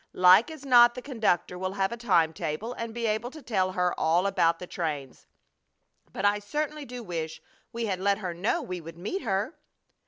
[0.13, 3.73] Like as not the conductor will have a time table and be able to tell
[3.73, 5.27] her all about the trains.
[6.11, 7.39] But I certainly do wish
[7.71, 9.59] we had let her know we would meet her."